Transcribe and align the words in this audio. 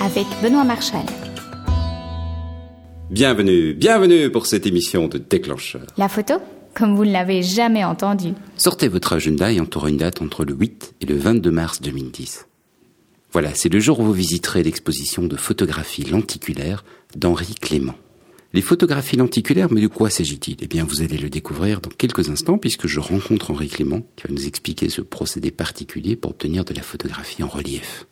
avec 0.00 0.26
Benoît 0.42 0.64
Marchal. 0.64 1.04
Bienvenue, 3.10 3.74
bienvenue 3.74 4.30
pour 4.30 4.46
cette 4.46 4.66
émission 4.66 5.08
de 5.08 5.18
Déclencheur. 5.18 5.86
La 5.98 6.08
photo 6.08 6.34
Comme 6.74 6.96
vous 6.96 7.04
ne 7.04 7.12
l'avez 7.12 7.42
jamais 7.42 7.84
entendu. 7.84 8.32
Sortez 8.56 8.88
votre 8.88 9.12
agenda 9.12 9.52
et 9.52 9.60
entourez 9.60 9.90
une 9.90 9.98
date 9.98 10.22
entre 10.22 10.44
le 10.44 10.54
8 10.54 10.94
et 11.02 11.06
le 11.06 11.16
22 11.16 11.50
mars 11.50 11.82
2010. 11.82 12.46
Voilà, 13.32 13.54
c'est 13.54 13.68
le 13.68 13.78
jour 13.78 14.00
où 14.00 14.04
vous 14.04 14.12
visiterez 14.12 14.62
l'exposition 14.62 15.24
de 15.24 15.36
photographie 15.36 16.04
lenticulaire 16.04 16.84
d'Henri 17.14 17.54
Clément. 17.60 17.94
Les 18.52 18.62
photographies 18.62 19.16
lenticulaires, 19.16 19.70
mais 19.70 19.82
de 19.82 19.86
quoi 19.86 20.10
s'agit-il? 20.10 20.56
Eh 20.60 20.66
bien, 20.66 20.84
vous 20.84 21.02
allez 21.02 21.18
le 21.18 21.30
découvrir 21.30 21.80
dans 21.80 21.90
quelques 21.90 22.30
instants 22.30 22.58
puisque 22.58 22.86
je 22.86 22.98
rencontre 22.98 23.50
Henri 23.52 23.68
Clément 23.68 24.00
qui 24.16 24.26
va 24.26 24.34
nous 24.34 24.46
expliquer 24.46 24.88
ce 24.88 25.02
procédé 25.02 25.50
particulier 25.50 26.16
pour 26.16 26.32
obtenir 26.32 26.64
de 26.64 26.74
la 26.74 26.82
photographie 26.82 27.42
en 27.42 27.48
relief. 27.48 28.06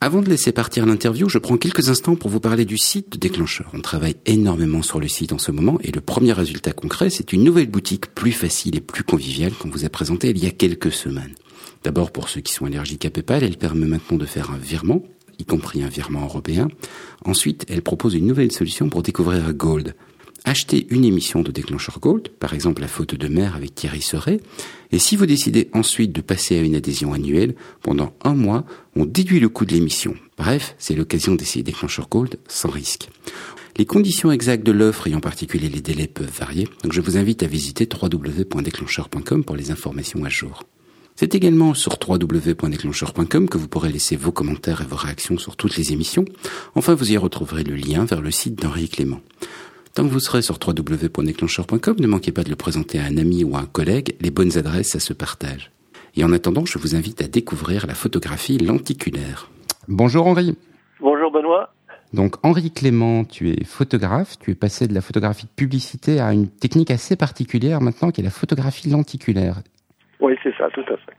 Avant 0.00 0.22
de 0.22 0.28
laisser 0.28 0.52
partir 0.52 0.86
l'interview, 0.86 1.28
je 1.28 1.38
prends 1.38 1.56
quelques 1.56 1.88
instants 1.88 2.14
pour 2.14 2.30
vous 2.30 2.38
parler 2.38 2.64
du 2.64 2.78
site 2.78 3.10
de 3.10 3.18
Déclencheur. 3.18 3.68
On 3.74 3.80
travaille 3.80 4.14
énormément 4.26 4.80
sur 4.80 5.00
le 5.00 5.08
site 5.08 5.32
en 5.32 5.38
ce 5.38 5.50
moment 5.50 5.78
et 5.82 5.90
le 5.90 6.00
premier 6.00 6.32
résultat 6.32 6.72
concret, 6.72 7.10
c'est 7.10 7.32
une 7.32 7.42
nouvelle 7.42 7.66
boutique 7.66 8.14
plus 8.14 8.30
facile 8.30 8.76
et 8.76 8.80
plus 8.80 9.02
conviviale 9.02 9.52
qu'on 9.54 9.70
vous 9.70 9.84
a 9.84 9.88
présentée 9.88 10.30
il 10.30 10.38
y 10.38 10.46
a 10.46 10.52
quelques 10.52 10.92
semaines. 10.92 11.34
D'abord, 11.82 12.12
pour 12.12 12.28
ceux 12.28 12.40
qui 12.40 12.52
sont 12.52 12.66
allergiques 12.66 13.06
à 13.06 13.10
PayPal, 13.10 13.42
elle 13.42 13.56
permet 13.56 13.86
maintenant 13.86 14.18
de 14.18 14.26
faire 14.26 14.52
un 14.52 14.58
virement 14.58 15.02
y 15.38 15.44
compris 15.44 15.82
un 15.82 15.88
virement 15.88 16.24
européen. 16.24 16.68
Ensuite, 17.24 17.64
elle 17.68 17.82
propose 17.82 18.14
une 18.14 18.26
nouvelle 18.26 18.52
solution 18.52 18.88
pour 18.88 19.02
découvrir 19.02 19.52
Gold. 19.52 19.94
Achetez 20.48 20.86
une 20.88 21.04
émission 21.04 21.42
de 21.42 21.52
déclencheur 21.52 22.00
Gold, 22.00 22.30
par 22.30 22.54
exemple 22.54 22.80
la 22.80 22.88
faute 22.88 23.14
de 23.14 23.28
mer 23.28 23.54
avec 23.54 23.74
Thierry 23.74 24.00
Seret, 24.00 24.40
et 24.90 24.98
si 24.98 25.14
vous 25.14 25.26
décidez 25.26 25.68
ensuite 25.74 26.10
de 26.10 26.22
passer 26.22 26.56
à 26.56 26.62
une 26.62 26.74
adhésion 26.74 27.12
annuelle, 27.12 27.54
pendant 27.82 28.14
un 28.24 28.32
mois, 28.32 28.64
on 28.96 29.04
déduit 29.04 29.40
le 29.40 29.50
coût 29.50 29.66
de 29.66 29.74
l'émission. 29.74 30.14
Bref, 30.38 30.74
c'est 30.78 30.94
l'occasion 30.94 31.34
d'essayer 31.34 31.62
déclencheur 31.62 32.08
Gold 32.08 32.38
sans 32.48 32.70
risque. 32.70 33.10
Les 33.76 33.84
conditions 33.84 34.32
exactes 34.32 34.64
de 34.64 34.72
l'offre 34.72 35.06
et 35.06 35.14
en 35.14 35.20
particulier 35.20 35.68
les 35.68 35.82
délais 35.82 36.06
peuvent 36.06 36.32
varier, 36.34 36.66
donc 36.82 36.94
je 36.94 37.02
vous 37.02 37.18
invite 37.18 37.42
à 37.42 37.46
visiter 37.46 37.86
www.déclencheur.com 37.86 39.44
pour 39.44 39.54
les 39.54 39.70
informations 39.70 40.24
à 40.24 40.30
jour. 40.30 40.62
C'est 41.14 41.34
également 41.34 41.74
sur 41.74 41.98
www.déclencheur.com 42.08 43.50
que 43.50 43.58
vous 43.58 43.68
pourrez 43.68 43.92
laisser 43.92 44.16
vos 44.16 44.32
commentaires 44.32 44.80
et 44.80 44.86
vos 44.86 44.96
réactions 44.96 45.36
sur 45.36 45.56
toutes 45.56 45.76
les 45.76 45.92
émissions. 45.92 46.24
Enfin, 46.74 46.94
vous 46.94 47.12
y 47.12 47.18
retrouverez 47.18 47.64
le 47.64 47.74
lien 47.74 48.06
vers 48.06 48.22
le 48.22 48.30
site 48.30 48.54
d'Henri 48.54 48.88
Clément. 48.88 49.20
Tant 49.98 50.04
que 50.04 50.12
vous 50.12 50.20
serez 50.20 50.42
sur 50.42 50.60
www.déclencheur.com, 50.64 51.96
ne 51.98 52.06
manquez 52.06 52.30
pas 52.30 52.44
de 52.44 52.50
le 52.50 52.54
présenter 52.54 53.00
à 53.00 53.02
un 53.06 53.16
ami 53.16 53.42
ou 53.42 53.56
à 53.56 53.58
un 53.58 53.66
collègue. 53.66 54.14
Les 54.20 54.30
bonnes 54.30 54.56
adresses, 54.56 54.90
ça 54.90 55.00
se 55.00 55.12
partage. 55.12 55.72
Et 56.14 56.22
en 56.22 56.32
attendant, 56.32 56.64
je 56.64 56.78
vous 56.78 56.94
invite 56.94 57.20
à 57.20 57.26
découvrir 57.26 57.84
la 57.88 57.94
photographie 57.94 58.58
lenticulaire. 58.58 59.50
Bonjour 59.88 60.28
Henri. 60.28 60.56
Bonjour 61.00 61.32
Benoît. 61.32 61.74
Donc 62.12 62.36
Henri 62.44 62.70
Clément, 62.70 63.24
tu 63.24 63.50
es 63.50 63.64
photographe, 63.64 64.38
tu 64.38 64.52
es 64.52 64.54
passé 64.54 64.86
de 64.86 64.94
la 64.94 65.00
photographie 65.00 65.46
de 65.46 65.50
publicité 65.50 66.20
à 66.20 66.32
une 66.32 66.46
technique 66.48 66.92
assez 66.92 67.16
particulière 67.16 67.80
maintenant 67.80 68.12
qui 68.12 68.20
est 68.20 68.24
la 68.24 68.30
photographie 68.30 68.88
lenticulaire. 68.88 69.56
Oui, 70.20 70.34
c'est 70.44 70.54
ça, 70.56 70.68
tout 70.72 70.82
à 70.82 70.96
fait. 70.96 71.16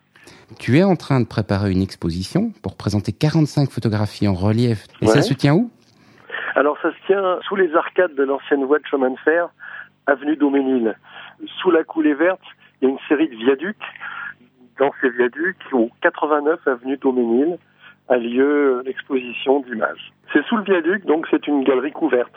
Tu 0.58 0.77
es 0.77 0.83
en 0.83 0.95
train 0.95 1.19
de 1.19 1.25
préparer 1.25 1.73
une 1.73 1.81
exposition 1.81 2.53
pour 2.61 2.77
présenter 2.77 3.11
45 3.11 3.71
photographies 3.71 4.30
en 4.30 4.36
relief. 4.36 4.88
Et 5.02 5.08
ça 5.08 5.21
se 5.21 5.33
tient 5.33 5.53
où? 5.53 5.69
Alors, 6.55 6.78
ça 6.81 6.92
se 6.92 7.05
tient 7.05 7.39
sous 7.47 7.55
les 7.55 7.75
arcades 7.75 8.16
de 8.16 8.23
l'ancienne 8.23 8.66
voie 8.66 8.80
de 8.80 8.86
chemin 8.86 9.11
de 9.11 9.19
fer, 9.19 9.50
avenue 10.08 10.36
Dauménil. 10.36 10.95
Sous 11.61 11.72
la 11.72 11.83
coulée 11.83 12.14
verte, 12.14 12.42
il 12.81 12.88
y 12.88 12.92
a 12.92 12.94
une 12.94 13.00
série 13.08 13.30
de 13.30 13.36
viaducs. 13.36 13.78
Dans 14.80 14.92
ces 15.02 15.09
viaducs, 15.09 15.58
au 15.73 15.89
89 16.02 16.67
avenue 16.67 16.97
Dauménil, 16.97 17.58
a 18.08 18.17
lieu 18.17 18.81
l'exposition 18.86 19.59
d'images. 19.61 20.11
C'est 20.33 20.44
sous 20.45 20.58
le 20.58 20.64
viaduc, 20.64 21.05
donc 21.05 21.27
c'est 21.30 21.47
une 21.47 21.64
galerie 21.64 21.92
couverte. 21.92 22.33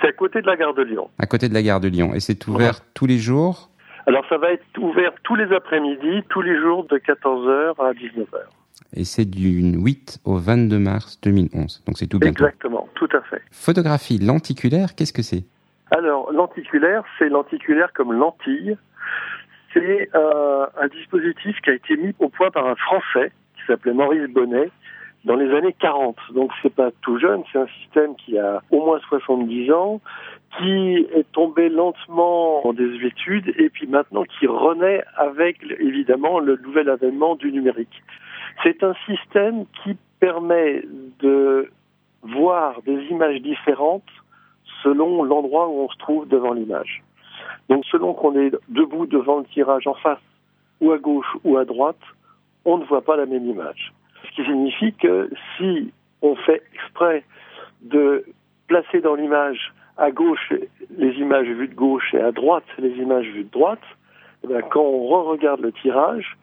C'est 0.00 0.08
à 0.08 0.12
côté 0.12 0.42
de 0.42 0.46
la 0.46 0.56
gare 0.56 0.74
de 0.74 0.82
Lyon. 0.82 1.10
À 1.18 1.26
côté 1.26 1.48
de 1.48 1.54
la 1.54 1.62
gare 1.62 1.80
de 1.80 1.88
Lyon. 1.88 2.14
Et 2.14 2.20
c'est 2.20 2.46
ouvert 2.48 2.80
tous 2.92 3.06
les 3.06 3.18
jours 3.18 3.70
alors 4.06 4.24
ça 4.28 4.38
va 4.38 4.52
être 4.52 4.64
ouvert 4.78 5.12
tous 5.22 5.34
les 5.34 5.52
après-midi, 5.52 6.22
tous 6.28 6.42
les 6.42 6.58
jours 6.60 6.84
de 6.84 6.96
14h 6.96 7.74
à 7.78 7.92
19h. 7.92 8.38
Et 8.94 9.04
c'est 9.04 9.24
du 9.24 9.62
8 9.62 10.20
au 10.24 10.36
22 10.36 10.78
mars 10.78 11.20
2011, 11.22 11.82
donc 11.86 11.98
c'est 11.98 12.06
tout 12.06 12.18
bientôt. 12.18 12.44
Exactement, 12.44 12.88
tout 12.94 13.08
à 13.12 13.20
fait. 13.22 13.42
Photographie 13.50 14.18
lenticulaire, 14.18 14.94
qu'est-ce 14.94 15.12
que 15.12 15.22
c'est? 15.22 15.44
Alors, 15.90 16.32
lenticulaire, 16.32 17.04
c'est 17.18 17.28
lenticulaire 17.28 17.92
comme 17.92 18.12
lentille. 18.12 18.76
C'est 19.72 20.08
euh, 20.14 20.66
un 20.80 20.88
dispositif 20.88 21.60
qui 21.62 21.70
a 21.70 21.74
été 21.74 21.96
mis 21.96 22.14
au 22.18 22.28
point 22.28 22.50
par 22.50 22.66
un 22.66 22.76
Français 22.76 23.32
qui 23.56 23.62
s'appelait 23.66 23.92
Maurice 23.92 24.28
Bonnet 24.30 24.70
dans 25.26 25.36
les 25.36 25.52
années 25.54 25.74
40. 25.78 26.16
Donc 26.34 26.50
c'est 26.62 26.74
pas 26.74 26.90
tout 27.02 27.18
jeune, 27.18 27.42
c'est 27.52 27.58
un 27.58 27.66
système 27.82 28.14
qui 28.16 28.38
a 28.38 28.62
au 28.70 28.84
moins 28.84 28.98
70 29.08 29.72
ans, 29.72 30.00
qui 30.58 31.06
est 31.12 31.30
tombé 31.32 31.68
lentement 31.68 32.66
en 32.66 32.72
désuétude 32.72 33.54
et 33.58 33.68
puis 33.68 33.86
maintenant 33.86 34.24
qui 34.24 34.46
renaît 34.46 35.02
avec 35.16 35.58
évidemment 35.78 36.38
le 36.38 36.56
nouvel 36.56 36.88
avènement 36.88 37.34
du 37.36 37.52
numérique. 37.52 38.02
C'est 38.62 38.82
un 38.82 38.94
système 39.06 39.66
qui 39.82 39.96
permet 40.18 40.82
de 41.20 41.70
voir 42.22 42.80
des 42.82 43.04
images 43.10 43.40
différentes 43.42 44.08
selon 44.82 45.22
l'endroit 45.24 45.68
où 45.68 45.80
on 45.80 45.88
se 45.88 45.98
trouve 45.98 46.26
devant 46.28 46.52
l'image. 46.52 47.02
Donc 47.68 47.84
selon 47.86 48.14
qu'on 48.14 48.38
est 48.38 48.52
debout 48.68 49.06
devant 49.06 49.38
le 49.38 49.44
tirage 49.44 49.86
en 49.86 49.94
face 49.94 50.20
ou 50.80 50.92
à 50.92 50.98
gauche 50.98 51.26
ou 51.44 51.56
à 51.58 51.64
droite, 51.64 52.00
on 52.64 52.78
ne 52.78 52.84
voit 52.84 53.02
pas 53.02 53.16
la 53.16 53.26
même 53.26 53.46
image. 53.46 53.92
Ce 54.24 54.36
qui 54.36 54.44
signifie 54.44 54.92
que 54.94 55.30
si 55.56 55.92
on 56.22 56.34
fait 56.36 56.62
exprès 56.74 57.24
de 57.82 58.24
placer 58.66 59.00
dans 59.00 59.14
l'image 59.14 59.72
à 59.96 60.10
gauche 60.10 60.52
les 60.98 61.12
images 61.14 61.48
vues 61.48 61.68
de 61.68 61.74
gauche 61.74 62.14
et 62.14 62.20
à 62.20 62.32
droite 62.32 62.64
les 62.78 62.90
images 62.90 63.26
vues 63.26 63.44
de 63.44 63.50
droite, 63.50 63.82
eh 64.44 64.54
quand 64.70 64.82
on 64.82 65.06
re-regarde 65.06 65.60
le 65.60 65.72
tirage, 65.72 66.36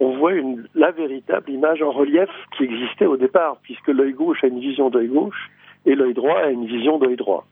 on 0.00 0.16
voit 0.18 0.32
une, 0.32 0.66
la 0.74 0.90
véritable 0.90 1.50
image 1.50 1.82
en 1.82 1.90
relief 1.90 2.30
qui 2.56 2.64
existait 2.64 3.06
au 3.06 3.16
départ, 3.16 3.58
puisque 3.62 3.88
l'œil 3.88 4.12
gauche 4.12 4.42
a 4.42 4.48
une 4.48 4.60
vision 4.60 4.90
d'œil 4.90 5.08
gauche 5.08 5.50
et 5.86 5.94
l'œil 5.94 6.14
droit 6.14 6.38
a 6.38 6.50
une 6.50 6.66
vision 6.66 6.98
d'œil 6.98 7.16
droit. 7.16 7.46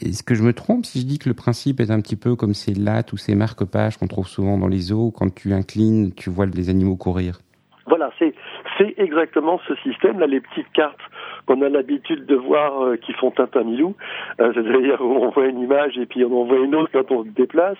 Est-ce 0.00 0.22
que 0.22 0.34
je 0.34 0.42
me 0.42 0.52
trompe 0.52 0.86
si 0.86 1.00
je 1.00 1.06
dis 1.06 1.18
que 1.18 1.28
le 1.28 1.34
principe 1.34 1.78
est 1.80 1.90
un 1.90 2.00
petit 2.00 2.16
peu 2.16 2.34
comme 2.34 2.54
ces 2.54 2.72
lattes 2.72 3.12
ou 3.12 3.18
ces 3.18 3.34
marque-pages 3.34 3.98
qu'on 3.98 4.06
trouve 4.06 4.26
souvent 4.26 4.56
dans 4.56 4.68
les 4.68 4.90
eaux, 4.90 5.10
quand 5.10 5.32
tu 5.34 5.52
inclines, 5.52 6.14
tu 6.14 6.30
vois 6.30 6.46
les 6.46 6.70
animaux 6.70 6.96
courir? 6.96 7.40
Voilà, 7.86 8.10
c'est 8.18 8.34
c'est 8.78 8.94
exactement 8.96 9.60
ce 9.68 9.74
système-là, 9.76 10.26
les 10.26 10.40
petites 10.40 10.70
cartes 10.72 10.98
qu'on 11.46 11.62
a 11.62 11.68
l'habitude 11.68 12.26
de 12.26 12.36
voir 12.36 12.82
euh, 12.82 12.96
qui 12.96 13.12
font 13.14 13.30
Tintin 13.30 13.64
Milou, 13.64 13.94
euh, 14.40 14.52
c'est-à-dire 14.54 15.00
où 15.00 15.16
on 15.24 15.30
voit 15.30 15.46
une 15.46 15.60
image 15.60 15.98
et 15.98 16.06
puis 16.06 16.24
on 16.24 16.42
en 16.42 16.44
voit 16.44 16.58
une 16.58 16.74
autre 16.74 16.90
quand 16.92 17.10
on 17.10 17.24
se 17.24 17.30
déplace, 17.30 17.78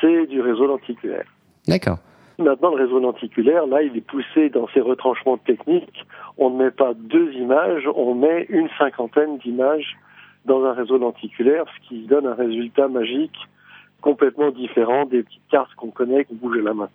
c'est 0.00 0.26
du 0.26 0.40
réseau 0.40 0.66
lenticulaire. 0.66 1.26
D'accord. 1.66 1.98
Maintenant, 2.38 2.74
le 2.74 2.84
réseau 2.84 3.00
lenticulaire, 3.00 3.66
là, 3.66 3.82
il 3.82 3.96
est 3.96 4.06
poussé 4.06 4.48
dans 4.48 4.66
ses 4.68 4.80
retranchements 4.80 5.36
techniques. 5.36 6.06
On 6.38 6.50
ne 6.50 6.64
met 6.64 6.70
pas 6.70 6.94
deux 6.94 7.32
images, 7.34 7.86
on 7.94 8.14
met 8.14 8.46
une 8.48 8.68
cinquantaine 8.78 9.38
d'images 9.38 9.98
dans 10.46 10.64
un 10.64 10.72
réseau 10.72 10.96
lenticulaire, 10.96 11.64
ce 11.76 11.88
qui 11.88 12.06
donne 12.06 12.26
un 12.26 12.34
résultat 12.34 12.88
magique 12.88 13.36
complètement 14.00 14.50
différent 14.50 15.04
des 15.04 15.22
petites 15.22 15.46
cartes 15.50 15.74
qu'on 15.74 15.90
connaît, 15.90 16.24
qu'on 16.24 16.34
bouge 16.34 16.58
à 16.58 16.62
la 16.62 16.74
main. 16.74 16.88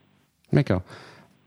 D'accord. 0.51 0.81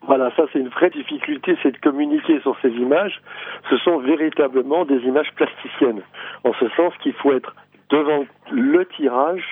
Voilà, 0.08 0.32
ça 0.36 0.44
c'est 0.52 0.58
une 0.58 0.70
vraie 0.70 0.88
difficulté, 0.88 1.56
c'est 1.62 1.72
de 1.72 1.78
communiquer 1.78 2.40
sur 2.40 2.56
ces 2.62 2.70
images. 2.70 3.20
Ce 3.68 3.76
sont 3.76 3.98
véritablement 3.98 4.86
des 4.86 5.00
images 5.00 5.30
plasticiennes, 5.36 6.00
en 6.44 6.54
ce 6.54 6.66
sens 6.70 6.94
qu'il 7.02 7.12
faut 7.12 7.32
être 7.32 7.54
devant 7.90 8.24
le 8.50 8.86
tirage 8.96 9.44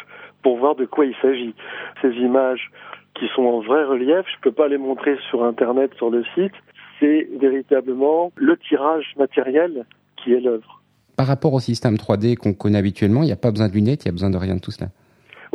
pour 0.43 0.56
voir 0.56 0.75
de 0.75 0.87
quoi 0.87 1.05
il 1.05 1.15
s'agit. 1.21 1.55
Ces 2.00 2.11
images 2.12 2.71
qui 3.15 3.28
sont 3.34 3.43
en 3.43 3.61
vrai 3.61 3.84
relief, 3.84 4.25
je 4.27 4.37
ne 4.37 4.43
peux 4.43 4.53
pas 4.53 4.69
les 4.69 4.78
montrer 4.78 5.19
sur 5.28 5.44
Internet, 5.44 5.93
sur 5.97 6.09
le 6.09 6.25
site, 6.34 6.55
c'est 7.00 7.28
véritablement 7.38 8.33
le 8.37 8.56
tirage 8.56 9.12
matériel 9.19 9.85
qui 10.17 10.32
est 10.32 10.41
l'œuvre. 10.41 10.81
Par 11.19 11.26
rapport 11.26 11.52
au 11.52 11.61
système 11.61 11.97
3D 11.97 12.37
qu'on 12.37 12.55
connaît 12.55 12.79
habituellement, 12.79 13.23
il 13.23 13.26
n'y 13.26 13.32
a 13.32 13.37
pas 13.37 13.50
besoin 13.50 13.69
de 13.69 13.75
lunettes, 13.75 14.05
il 14.05 14.09
n'y 14.09 14.12
a 14.12 14.12
besoin 14.12 14.31
de 14.31 14.38
rien 14.38 14.55
de 14.55 14.61
tout 14.61 14.70
cela. 14.70 14.88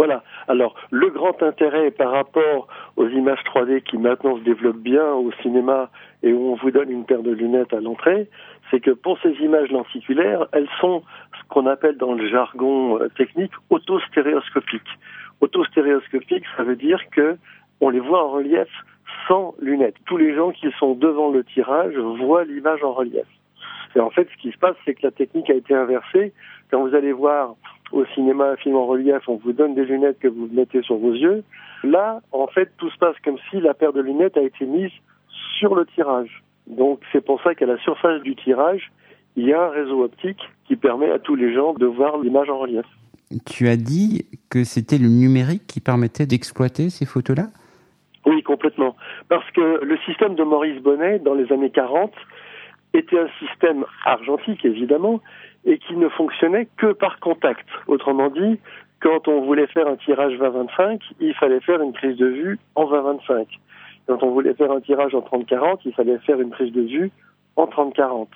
Voilà. 0.04 0.24
Alors, 0.48 0.74
le 0.90 1.12
grand 1.12 1.44
intérêt 1.44 1.92
par 1.92 2.10
rapport 2.10 2.68
aux 2.96 3.08
images 3.08 3.44
3D 3.46 3.84
qui 3.84 4.00
maintenant 4.00 4.36
se 4.36 4.42
développent 4.42 4.82
bien 4.82 5.06
au 5.14 5.32
cinéma 5.44 5.92
et 6.24 6.34
où 6.34 6.54
on 6.54 6.56
vous 6.56 6.72
donne 6.72 6.90
une 6.90 7.06
paire 7.06 7.22
de 7.22 7.30
lunettes 7.30 7.72
à 7.72 7.80
l'entrée, 7.80 8.28
c'est 8.72 8.80
que 8.80 8.90
pour 8.90 9.20
ces 9.20 9.30
images 9.34 9.70
lenticulaires, 9.70 10.48
elles 10.54 10.70
sont 10.80 11.04
ce 11.40 11.48
qu'on 11.50 11.68
appelle 11.68 11.98
dans 11.98 12.14
le 12.14 12.28
jargon 12.28 13.00
euh, 13.00 13.10
technique 13.10 13.52
autostéréoscopiques. 13.70 14.98
Autostéréoscopiques, 15.40 16.46
ça 16.58 16.64
veut 16.64 16.78
dire 16.78 17.00
que 17.12 17.38
on 17.80 17.92
les 17.92 18.00
voit 18.00 18.26
en 18.26 18.30
relief 18.32 18.70
sans 19.28 19.54
lunettes. 19.62 19.98
Tous 20.08 20.18
les 20.18 20.34
gens 20.34 20.50
qui 20.50 20.72
sont 20.80 20.96
devant 20.96 21.30
le 21.30 21.44
tirage 21.44 21.94
voient 21.96 22.44
l'image 22.44 22.84
en 22.84 22.94
relief. 22.94 23.28
Et 23.96 24.00
en 24.00 24.10
fait, 24.10 24.28
ce 24.36 24.42
qui 24.42 24.52
se 24.52 24.58
passe, 24.58 24.76
c'est 24.84 24.96
que 24.96 25.04
la 25.04 25.12
technique 25.12 25.52
a 25.52 25.54
été 25.54 25.76
inversée. 25.76 26.34
Quand 26.72 26.82
vous 26.82 26.96
allez 26.96 27.12
voir 27.12 27.54
au 27.92 28.06
cinéma 28.14 28.52
un 28.52 28.56
film 28.56 28.76
en 28.76 28.86
relief, 28.86 29.28
on 29.28 29.38
vous 29.38 29.54
donne 29.54 29.76
des 29.76 29.86
lunettes 29.86 30.20
que 30.20 30.28
vous 30.28 30.48
mettez 30.52 30.82
sur 30.82 30.98
vos 30.98 31.14
yeux. 31.14 31.44
Là, 31.84 32.22
en 32.32 32.48
fait, 32.48 32.72
tout 32.78 32.90
se 32.90 32.98
passe 32.98 33.16
comme 33.24 33.38
si 33.50 33.60
la 33.60 33.74
paire 33.74 33.94
de 33.94 34.02
lunettes 34.02 34.38
a 34.38 34.42
été 34.42 34.66
mise 34.66 34.92
sur 35.60 35.76
le 35.76 35.86
tirage. 35.86 36.44
Donc 36.68 37.02
c'est 37.12 37.24
pour 37.24 37.42
ça 37.42 37.56
qu'à 37.56 37.66
la 37.66 37.78
surface 37.80 38.22
du 38.22 38.36
tirage, 38.36 38.92
il 39.36 39.46
y 39.46 39.54
a 39.54 39.62
un 39.62 39.70
réseau 39.70 40.04
optique 40.04 40.42
qui 40.68 40.76
permet 40.76 41.10
à 41.10 41.20
tous 41.20 41.36
les 41.36 41.54
gens 41.54 41.74
de 41.74 41.86
voir 41.86 42.18
l'image 42.18 42.50
en 42.50 42.60
relief. 42.60 42.86
Tu 43.46 43.68
as 43.68 43.78
dit 43.78 44.26
que 44.50 44.64
c'était 44.64 44.98
le 44.98 45.08
numérique 45.08 45.66
qui 45.68 45.80
permettait 45.80 46.26
d'exploiter 46.26 46.90
ces 46.90 47.06
photos-là? 47.06 47.48
Oui, 48.26 48.44
complètement. 48.44 48.96
Parce 49.30 49.50
que 49.52 49.84
le 49.84 49.98
système 50.06 50.36
de 50.36 50.44
Maurice 50.44 50.82
Bonnet, 50.82 51.20
dans 51.20 51.34
les 51.34 51.52
années 51.52 51.72
40, 51.72 52.12
était 52.94 53.20
un 53.20 53.30
système 53.40 53.86
argentique, 54.06 54.66
évidemment, 54.66 55.22
et 55.66 55.78
qui 55.78 55.96
ne 55.96 56.10
fonctionnait 56.10 56.68
que 56.78 56.92
par 56.94 57.20
contact. 57.20 57.68
Autrement 57.88 58.30
dit, 58.30 58.60
quand 59.00 59.28
on 59.28 59.42
voulait 59.42 59.68
faire 59.68 59.88
un 59.88 59.96
tirage 59.96 60.34
20-25, 60.34 61.00
il 61.20 61.34
fallait 61.36 61.60
faire 61.62 61.82
une 61.82 61.94
prise 61.94 62.18
de 62.18 62.28
vue 62.28 62.60
en 62.76 62.86
20-25. 62.86 63.48
Quand 64.08 64.24
on 64.24 64.32
voulait 64.32 64.54
faire 64.54 64.72
un 64.72 64.82
tirage 64.82 65.16
en 65.16 65.22
30-40, 65.22 65.80
il 65.86 65.94
fallait 65.94 66.18
faire 66.20 66.40
une 66.40 66.50
prise 66.50 66.72
de 66.72 66.82
vue 66.82 67.12
en 67.56 67.66
30-40. 67.66 68.28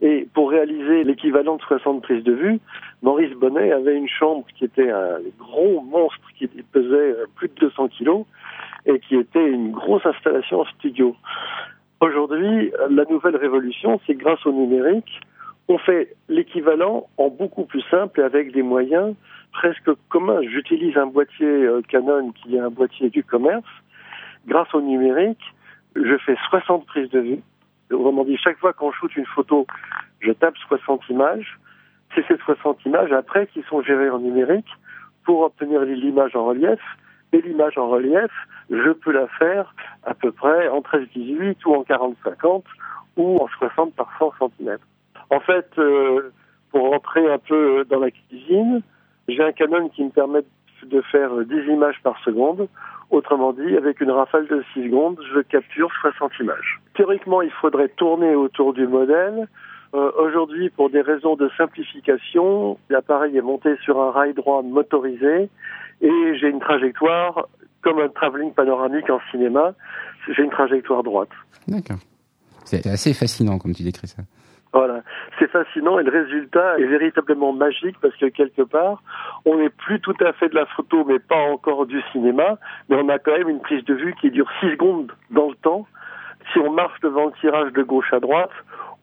Et 0.00 0.28
pour 0.32 0.50
réaliser 0.50 1.02
l'équivalent 1.02 1.56
de 1.56 1.62
60 1.62 2.02
prises 2.02 2.22
de 2.22 2.32
vue, 2.32 2.60
Maurice 3.02 3.34
Bonnet 3.34 3.72
avait 3.72 3.96
une 3.96 4.08
chambre 4.08 4.46
qui 4.56 4.64
était 4.64 4.90
un 4.90 5.18
gros 5.38 5.80
monstre 5.80 6.22
qui 6.38 6.46
pesait 6.46 7.16
plus 7.34 7.48
de 7.48 7.54
200 7.54 7.88
kilos 7.88 8.24
et 8.86 9.00
qui 9.00 9.16
était 9.16 9.44
une 9.44 9.72
grosse 9.72 10.06
installation 10.06 10.60
en 10.60 10.64
studio. 10.66 11.16
Aujourd'hui, 12.00 12.72
la 12.90 13.04
nouvelle 13.06 13.36
révolution, 13.36 14.00
c'est 14.06 14.14
grâce 14.14 14.44
au 14.46 14.52
numérique, 14.52 15.20
on 15.68 15.78
fait 15.78 16.14
l'équivalent 16.28 17.08
en 17.16 17.28
beaucoup 17.28 17.64
plus 17.64 17.82
simple 17.90 18.20
et 18.20 18.22
avec 18.22 18.52
des 18.52 18.62
moyens 18.62 19.14
presque 19.52 19.90
communs. 20.08 20.40
J'utilise 20.42 20.96
un 20.96 21.06
boîtier 21.06 21.46
euh, 21.46 21.82
Canon 21.88 22.32
qui 22.32 22.56
est 22.56 22.60
un 22.60 22.70
boîtier 22.70 23.10
du 23.10 23.22
commerce. 23.22 23.68
Grâce 24.46 24.72
au 24.74 24.80
numérique, 24.80 25.42
je 25.94 26.16
fais 26.18 26.36
60 26.48 26.86
prises 26.86 27.10
de 27.10 27.20
vue 27.20 27.42
Autrement 27.90 28.24
dit, 28.24 28.36
chaque 28.36 28.58
fois 28.58 28.72
qu'on 28.72 28.92
shoot 28.92 29.14
une 29.16 29.26
photo, 29.26 29.66
je 30.20 30.32
tape 30.32 30.56
60 30.68 31.08
images. 31.08 31.58
C'est 32.14 32.26
ces 32.26 32.36
60 32.36 32.84
images 32.84 33.12
après 33.12 33.46
qui 33.46 33.62
sont 33.68 33.82
gérées 33.82 34.10
en 34.10 34.18
numérique 34.18 34.68
pour 35.24 35.40
obtenir 35.40 35.80
l'image 35.82 36.36
en 36.36 36.46
relief. 36.46 36.80
Et 37.32 37.40
l'image 37.42 37.76
en 37.76 37.88
relief, 37.88 38.30
je 38.70 38.90
peux 38.90 39.12
la 39.12 39.26
faire 39.26 39.74
à 40.04 40.14
peu 40.14 40.32
près 40.32 40.68
en 40.68 40.80
13-18 40.80 41.56
ou 41.66 41.74
en 41.74 41.82
40-50 41.82 42.62
ou 43.16 43.38
en 43.38 43.48
60 43.48 43.94
par 43.94 44.10
100 44.18 44.32
cm. 44.58 44.78
En 45.30 45.40
fait, 45.40 45.68
euh, 45.78 46.32
pour 46.70 46.90
rentrer 46.90 47.30
un 47.30 47.38
peu 47.38 47.84
dans 47.84 48.00
la 48.00 48.10
cuisine, 48.10 48.82
j'ai 49.28 49.42
un 49.42 49.52
Canon 49.52 49.88
qui 49.90 50.04
me 50.04 50.10
permet 50.10 50.40
de 50.84 51.00
faire 51.02 51.30
10 51.44 51.54
images 51.70 52.00
par 52.02 52.18
seconde. 52.24 52.68
Autrement 53.10 53.52
dit, 53.52 53.76
avec 53.76 54.00
une 54.00 54.10
rafale 54.10 54.46
de 54.48 54.62
6 54.74 54.84
secondes, 54.84 55.18
je 55.34 55.40
capture 55.40 55.90
60 56.00 56.32
images. 56.40 56.80
Théoriquement, 56.94 57.42
il 57.42 57.50
faudrait 57.50 57.88
tourner 57.88 58.34
autour 58.34 58.74
du 58.74 58.86
modèle. 58.86 59.48
Euh, 59.94 60.10
Aujourd'hui, 60.18 60.70
pour 60.70 60.90
des 60.90 61.00
raisons 61.00 61.36
de 61.36 61.50
simplification, 61.56 62.78
l'appareil 62.90 63.36
est 63.36 63.42
monté 63.42 63.76
sur 63.82 64.00
un 64.00 64.10
rail 64.10 64.34
droit 64.34 64.62
motorisé 64.62 65.48
et 66.00 66.38
j'ai 66.38 66.48
une 66.48 66.60
trajectoire 66.60 67.48
comme 67.82 68.00
un 68.00 68.08
travelling 68.08 68.52
panoramique 68.52 69.08
en 69.08 69.20
cinéma. 69.30 69.72
J'ai 70.28 70.42
une 70.42 70.50
trajectoire 70.50 71.02
droite. 71.02 71.30
D'accord. 71.66 71.98
C'est 72.64 72.86
assez 72.86 73.14
fascinant 73.14 73.58
comme 73.58 73.72
tu 73.72 73.82
décris 73.82 74.08
ça. 74.08 74.22
Voilà, 74.74 75.00
c'est 75.38 75.50
fascinant 75.50 75.98
et 75.98 76.02
le 76.02 76.10
résultat 76.10 76.78
est 76.78 76.84
véritablement 76.84 77.54
magique 77.54 77.96
parce 78.02 78.14
que 78.16 78.26
quelque 78.26 78.60
part, 78.60 79.02
on 79.46 79.56
n'est 79.56 79.70
plus 79.70 79.98
tout 80.00 80.14
à 80.20 80.34
fait 80.34 80.50
de 80.50 80.54
la 80.54 80.66
photo, 80.66 81.06
mais 81.06 81.18
pas 81.18 81.40
encore 81.50 81.86
du 81.86 82.02
cinéma, 82.12 82.58
mais 82.88 82.96
on 82.96 83.08
a 83.08 83.18
quand 83.18 83.32
même 83.32 83.48
une 83.48 83.62
prise 83.62 83.82
de 83.86 83.94
vue 83.94 84.14
qui 84.20 84.30
dure 84.30 84.50
6 84.60 84.72
secondes 84.72 85.10
dans 85.30 85.48
le 85.48 85.54
temps. 85.56 85.86
Si 86.52 86.58
on 86.58 86.70
marche 86.70 87.00
devant 87.00 87.26
le 87.26 87.32
tirage 87.40 87.72
de 87.72 87.82
gauche 87.82 88.12
à 88.12 88.20
droite, 88.20 88.50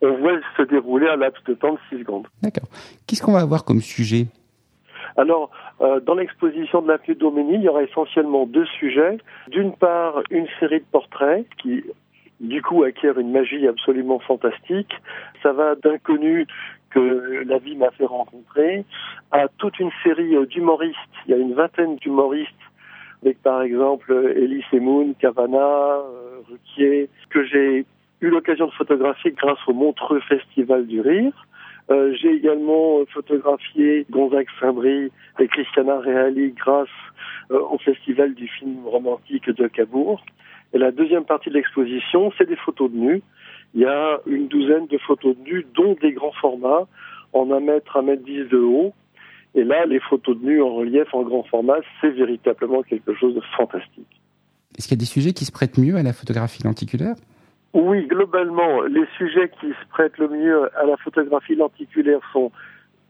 on 0.02 0.18
voit 0.18 0.40
se 0.58 0.64
dérouler 0.64 1.08
un 1.08 1.18
laps 1.18 1.44
de 1.46 1.54
temps 1.54 1.74
de 1.74 1.80
6 1.90 2.00
secondes. 2.00 2.28
D'accord. 2.42 2.68
Qu'est-ce 3.08 3.22
qu'on 3.22 3.34
va 3.34 3.42
avoir 3.42 3.64
comme 3.66 3.82
sujet? 3.82 4.28
Alors, 5.18 5.50
euh, 5.82 6.00
dans 6.02 6.16
l'exposition 6.16 6.82
de 6.82 6.90
l'avenue 6.90 7.16
Doménie, 7.16 7.56
il 7.56 7.62
y 7.62 7.70
aura 7.70 7.84
essentiellement 7.84 8.46
deux 8.46 8.66
sujets. 8.80 9.18
D'une 9.48 9.74
part, 9.74 10.22
une 10.30 10.48
série 10.60 10.80
de 10.80 10.86
portraits 10.92 11.46
qui 11.62 11.84
du 12.42 12.62
coup 12.62 12.84
acquiert 12.84 13.18
une 13.18 13.32
magie 13.32 13.66
absolument 13.68 14.20
fantastique. 14.20 14.92
Ça 15.42 15.54
va 15.54 15.76
d'inconnus 15.76 16.48
que 16.90 17.44
la 17.48 17.58
vie 17.60 17.76
m'a 17.76 17.92
fait 17.92 18.06
rencontrer 18.06 18.84
à 19.32 19.48
toute 19.58 19.80
une 19.80 19.92
série 20.04 20.36
d'humoristes. 20.48 20.98
Il 21.26 21.32
y 21.32 21.34
a 21.34 21.38
une 21.38 21.54
vingtaine 21.54 21.96
d'humoristes 21.98 22.52
avec 23.22 23.42
par 23.42 23.62
exemple 23.62 24.14
Elie 24.36 24.64
Moon, 24.74 25.14
Cavana, 25.20 25.58
euh, 25.58 26.42
Ruquier, 26.48 27.10
que 27.30 27.44
j'ai 27.46 27.86
eu 28.26 28.30
l'occasion 28.30 28.68
de 28.68 28.72
photographier 28.72 29.32
grâce 29.32 29.60
au 29.68 29.74
Montreux 29.74 30.20
Festival 30.22 30.88
du 30.88 31.02
Rire. 31.02 31.46
Euh, 31.92 32.16
j'ai 32.20 32.34
également 32.34 33.06
photographié 33.14 34.06
Gonzague 34.10 34.48
Saint-Brie 34.60 35.12
et 35.40 35.48
Christiana 35.48 36.00
Reali 36.00 36.52
grâce 36.52 36.90
euh, 37.52 37.60
au 37.60 37.78
Festival 37.78 38.34
du 38.34 38.48
film 38.48 38.86
romantique 38.86 39.50
de 39.50 39.68
Cabourg. 39.68 40.24
Et 40.74 40.80
la 40.80 40.92
deuxième 40.92 41.26
partie 41.26 41.50
de 41.50 41.54
l'exposition, 41.56 42.32
c'est 42.38 42.48
des 42.48 42.56
photos 42.56 42.92
de 42.92 42.98
nus. 42.98 43.22
Il 43.76 43.82
y 43.82 43.86
a 43.86 44.20
une 44.26 44.48
douzaine 44.48 44.88
de 44.88 44.98
photos 44.98 45.38
de 45.38 45.42
nus, 45.44 45.66
dont 45.76 45.96
des 46.02 46.14
grands 46.14 46.34
formats, 46.34 46.88
en 47.34 47.52
1 47.52 47.60
mètre, 47.60 47.98
1 47.98 48.02
mètre 48.02 48.24
10 48.24 48.50
de 48.50 48.58
haut. 48.58 48.94
Et 49.54 49.64
là, 49.64 49.86
les 49.86 50.00
photos 50.00 50.38
de 50.38 50.44
nus 50.44 50.62
en 50.62 50.74
relief, 50.74 51.14
en 51.14 51.22
grand 51.22 51.44
format, 51.44 51.78
c'est 52.02 52.10
véritablement 52.10 52.82
quelque 52.82 53.14
chose 53.14 53.36
de 53.36 53.42
fantastique. 53.56 54.22
Est-ce 54.78 54.88
qu'il 54.88 54.98
y 54.98 55.00
a 55.00 55.04
des 55.04 55.06
sujets 55.06 55.34
qui 55.34 55.46
se 55.46 55.52
prêtent 55.52 55.78
mieux 55.78 55.96
à 55.96 56.04
la 56.04 56.14
photographie 56.14 56.64
lenticulaire? 56.64 57.16
Oui, 57.76 58.08
globalement, 58.08 58.84
les 58.84 59.06
sujets 59.18 59.52
qui 59.60 59.68
se 59.68 59.90
prêtent 59.90 60.18
le 60.18 60.30
mieux 60.30 60.70
à 60.78 60.86
la 60.86 60.96
photographie 60.96 61.56
lenticulaire 61.56 62.22
sont 62.32 62.50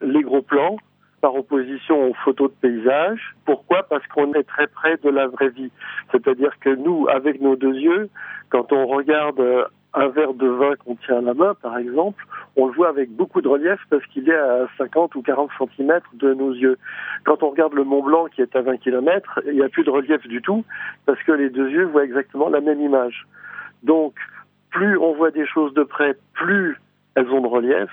les 0.02 0.24
gros 0.24 0.42
plans, 0.42 0.78
par 1.22 1.36
opposition 1.36 2.10
aux 2.10 2.16
photos 2.16 2.50
de 2.50 2.56
paysage. 2.68 3.36
Pourquoi? 3.46 3.84
Parce 3.84 4.06
qu'on 4.08 4.34
est 4.34 4.44
très 4.44 4.66
près 4.66 4.98
de 5.04 5.12
la 5.12 5.28
vraie 5.28 5.50
vie. 5.50 5.70
C'est-à-dire 6.12 6.58
que 6.60 6.72
nous, 6.72 7.08
avec 7.10 7.42
nos 7.42 7.56
deux 7.56 7.76
yeux, 7.76 8.10
quand 8.50 8.74
on 8.74 8.88
regarde 8.88 9.40
euh, 9.40 9.66
un 9.94 10.08
verre 10.08 10.34
de 10.34 10.48
vin 10.48 10.76
qu'on 10.78 10.96
tient 10.96 11.20
à 11.20 11.22
la 11.22 11.36
main, 11.36 11.54
par 11.62 11.78
exemple, 11.78 12.26
on 12.56 12.66
le 12.66 12.74
voit 12.74 12.90
avec 12.90 13.12
beaucoup 13.12 13.42
de 13.42 13.48
relief 13.48 13.80
parce 13.92 14.06
qu'il 14.08 14.28
est 14.32 14.36
à 14.36 14.68
50 14.80 15.14
ou 15.14 15.22
40 15.22 15.52
cm 15.60 16.00
de 16.14 16.34
nos 16.34 16.54
yeux. 16.54 16.80
Quand 17.24 17.44
on 17.44 17.52
regarde 17.52 17.74
le 17.76 17.84
Mont 17.84 18.02
Blanc 18.02 18.26
qui 18.36 18.42
est 18.42 18.56
à 18.56 18.62
20 18.62 18.78
km, 18.78 19.42
il 19.46 19.54
n'y 19.54 19.64
a 19.64 19.70
plus 19.70 19.84
de 19.84 19.92
relief 19.92 20.28
du 20.28 20.42
tout 20.42 20.66
parce 21.06 21.22
que 21.22 21.34
les 21.34 21.52
deux 21.52 21.70
yeux 21.70 21.86
voient 21.86 22.04
exactement 22.04 22.50
la 22.50 22.62
même 22.62 22.82
image. 22.82 23.28
Donc, 23.84 24.16
plus 24.76 24.98
on 24.98 25.14
voit 25.14 25.32
des 25.32 25.48
choses 25.48 25.74
de 25.74 25.84
près, 25.84 26.18
plus 26.34 26.78
elles 27.16 27.30
ont 27.30 27.40
de 27.40 27.48
relief. 27.48 27.90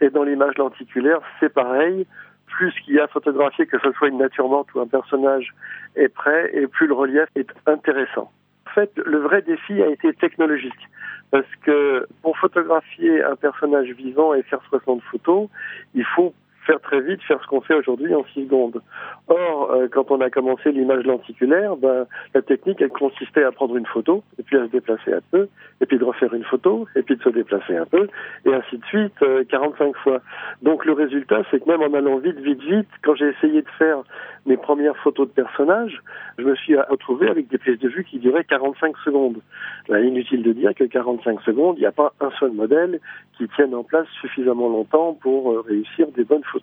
Et 0.00 0.10
dans 0.10 0.24
l'image 0.24 0.56
lenticulaire, 0.58 1.20
c'est 1.38 1.52
pareil 1.52 2.06
plus 2.46 2.72
qu'il 2.80 2.94
y 2.94 3.00
a 3.00 3.06
photographié, 3.06 3.66
que 3.66 3.78
ce 3.78 3.92
soit 3.92 4.08
une 4.08 4.18
nature 4.18 4.48
morte 4.48 4.74
ou 4.74 4.80
un 4.80 4.86
personnage, 4.86 5.54
est 5.96 6.08
prêt, 6.08 6.50
et 6.52 6.66
plus 6.66 6.88
le 6.88 6.94
relief 6.94 7.26
est 7.36 7.48
intéressant. 7.66 8.30
En 8.66 8.70
fait, 8.70 8.90
le 8.96 9.18
vrai 9.18 9.42
défi 9.42 9.80
a 9.80 9.88
été 9.88 10.12
technologique. 10.14 10.88
Parce 11.30 11.46
que 11.62 12.06
pour 12.22 12.36
photographier 12.38 13.22
un 13.22 13.36
personnage 13.36 13.90
vivant 13.90 14.34
et 14.34 14.42
faire 14.42 14.60
60 14.68 15.02
photos, 15.02 15.48
il 15.94 16.04
faut 16.04 16.34
faire 16.66 16.80
très 16.80 17.00
vite, 17.00 17.22
faire 17.22 17.40
ce 17.42 17.46
qu'on 17.46 17.60
fait 17.60 17.74
aujourd'hui 17.74 18.14
en 18.14 18.24
6 18.34 18.44
secondes. 18.44 18.80
Or, 19.28 19.70
euh, 19.70 19.88
quand 19.90 20.10
on 20.10 20.20
a 20.20 20.30
commencé 20.30 20.72
l'image 20.72 21.04
lenticulaire, 21.04 21.76
ben, 21.76 22.06
la 22.34 22.42
technique, 22.42 22.80
elle 22.80 22.90
consistait 22.90 23.44
à 23.44 23.52
prendre 23.52 23.76
une 23.76 23.86
photo, 23.86 24.22
et 24.38 24.42
puis 24.42 24.56
à 24.56 24.66
se 24.66 24.70
déplacer 24.70 25.12
un 25.12 25.20
peu, 25.30 25.48
et 25.80 25.86
puis 25.86 25.98
de 25.98 26.04
refaire 26.04 26.32
une 26.34 26.44
photo, 26.44 26.86
et 26.96 27.02
puis 27.02 27.16
de 27.16 27.22
se 27.22 27.28
déplacer 27.28 27.76
un 27.76 27.86
peu, 27.86 28.08
et 28.44 28.54
ainsi 28.54 28.78
de 28.78 28.84
suite, 28.86 29.14
45 29.48 29.84
euh, 29.84 29.92
fois. 30.02 30.20
Donc 30.62 30.84
le 30.84 30.92
résultat, 30.92 31.42
c'est 31.50 31.62
que 31.62 31.70
même 31.70 31.82
en 31.82 31.94
allant 31.96 32.18
vite, 32.18 32.38
vite, 32.38 32.62
vite, 32.62 32.88
quand 33.02 33.14
j'ai 33.14 33.28
essayé 33.28 33.62
de 33.62 33.70
faire 33.78 34.02
mes 34.46 34.56
premières 34.56 34.96
photos 34.98 35.28
de 35.28 35.32
personnages, 35.32 36.02
je 36.38 36.44
me 36.44 36.54
suis 36.56 36.76
retrouvé 36.76 37.28
avec 37.28 37.48
des 37.48 37.58
prises 37.58 37.78
de 37.78 37.88
vue 37.88 38.04
qui 38.04 38.18
duraient 38.18 38.44
45 38.44 38.96
secondes. 39.04 39.40
Ben, 39.88 40.04
inutile 40.04 40.42
de 40.42 40.52
dire 40.52 40.74
que 40.74 40.84
45 40.84 41.40
secondes, 41.42 41.76
il 41.78 41.80
n'y 41.80 41.86
a 41.86 41.92
pas 41.92 42.12
un 42.20 42.30
seul 42.38 42.52
modèle 42.52 43.00
qui 43.36 43.48
tienne 43.48 43.74
en 43.74 43.84
place 43.84 44.06
suffisamment 44.20 44.68
longtemps 44.68 45.14
pour 45.20 45.50
euh, 45.50 45.60
réussir 45.66 46.08
des 46.08 46.24
bonnes 46.24 46.44
photos. 46.44 46.53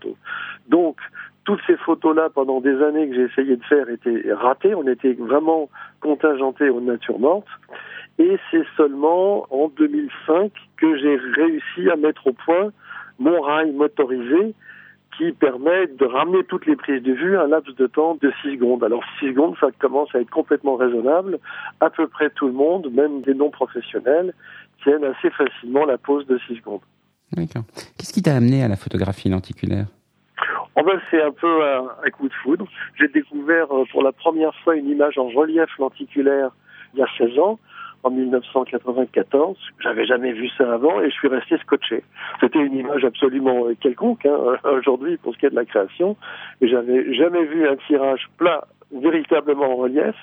Donc, 0.67 0.97
toutes 1.43 1.61
ces 1.65 1.77
photos-là, 1.77 2.29
pendant 2.29 2.61
des 2.61 2.81
années 2.83 3.09
que 3.09 3.15
j'ai 3.15 3.23
essayé 3.23 3.55
de 3.55 3.63
faire, 3.63 3.89
étaient 3.89 4.31
ratées. 4.33 4.75
On 4.75 4.87
était 4.87 5.13
vraiment 5.13 5.69
contingentés 5.99 6.69
aux 6.69 6.81
natures 6.81 7.19
mortes. 7.19 7.47
Et 8.19 8.37
c'est 8.51 8.65
seulement 8.77 9.47
en 9.49 9.69
2005 9.69 10.51
que 10.77 10.97
j'ai 10.97 11.15
réussi 11.15 11.89
à 11.89 11.95
mettre 11.95 12.27
au 12.27 12.33
point 12.33 12.71
mon 13.19 13.41
rail 13.41 13.71
motorisé 13.71 14.53
qui 15.17 15.31
permet 15.31 15.87
de 15.87 16.05
ramener 16.05 16.43
toutes 16.45 16.65
les 16.65 16.75
prises 16.75 17.03
de 17.03 17.11
vue 17.11 17.37
à 17.37 17.43
un 17.43 17.47
laps 17.47 17.75
de 17.75 17.87
temps 17.87 18.17
de 18.21 18.31
6 18.41 18.53
secondes. 18.53 18.83
Alors 18.83 19.03
6 19.19 19.29
secondes, 19.29 19.55
ça 19.59 19.67
commence 19.79 20.13
à 20.15 20.19
être 20.19 20.29
complètement 20.29 20.75
raisonnable. 20.75 21.39
À 21.79 21.89
peu 21.89 22.07
près 22.07 22.29
tout 22.29 22.47
le 22.47 22.53
monde, 22.53 22.91
même 22.91 23.21
des 23.21 23.33
non-professionnels, 23.33 24.33
tiennent 24.83 25.03
assez 25.03 25.29
facilement 25.31 25.85
la 25.85 25.97
pause 25.97 26.25
de 26.27 26.37
6 26.47 26.57
secondes. 26.57 26.81
Qu'est-ce 27.35 28.13
qui 28.13 28.21
t'a 28.21 28.35
amené 28.35 28.63
à 28.63 28.67
la 28.67 28.75
photographie 28.75 29.29
lenticulaire? 29.29 29.87
En 30.75 30.83
fait, 30.83 30.99
c'est 31.09 31.21
un 31.21 31.31
peu 31.31 31.63
un, 31.65 32.09
coup 32.11 32.27
de 32.27 32.33
foudre. 32.33 32.65
J'ai 32.97 33.07
découvert 33.07 33.71
euh, 33.71 33.83
pour 33.91 34.03
la 34.03 34.11
première 34.11 34.55
fois 34.63 34.75
une 34.75 34.89
image 34.89 35.17
en 35.17 35.27
relief 35.27 35.69
lenticulaire 35.77 36.51
il 36.93 36.99
y 36.99 37.03
a 37.03 37.07
16 37.17 37.39
ans. 37.39 37.59
en 38.03 38.09
1994. 38.09 39.57
J'avais 39.79 40.05
jamais 40.05 40.31
vu 40.31 40.49
ça 40.57 40.73
avant 40.73 41.01
et 41.01 41.09
je 41.09 41.13
suis 41.13 41.27
resté 41.27 41.57
scotché. 41.59 42.03
C'était 42.39 42.59
une 42.59 42.75
image 42.75 43.05
absolument 43.05 43.65
quelconque 43.79 44.25
hein, 44.25 44.57
aujourd'hui 44.71 45.17
pour 45.17 45.33
ce 45.33 45.39
qui 45.39 45.45
est 45.45 45.51
de 45.51 45.55
la 45.55 45.65
création. 45.65 46.17
J'avais 46.61 47.13
jamais 47.13 47.45
vu 47.45 47.67
un 47.67 47.75
tirage 47.87 48.27
plat 48.37 48.67
véritablement 48.91 49.73
en 49.73 49.75
relief. 49.75 50.15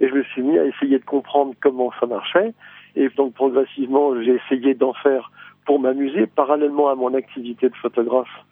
Et 0.00 0.08
je 0.08 0.14
me 0.14 0.24
suis 0.24 0.42
mis 0.42 0.58
à 0.58 0.64
essayer 0.64 0.98
de 0.98 1.04
comprendre 1.04 1.54
comment 1.62 1.92
ça 2.00 2.06
marchait. 2.06 2.52
Et 2.96 3.08
donc 3.10 3.34
progressivement, 3.34 4.20
j'ai 4.22 4.40
essayé 4.46 4.74
d'en 4.74 4.92
faire 4.94 5.30
pour 5.64 5.80
m'amuser, 5.80 6.26
parallèlement 6.26 6.88
à 6.88 6.94
mon 6.94 7.14
activité 7.14 7.68
de 7.68 7.76
photographe 7.76 8.44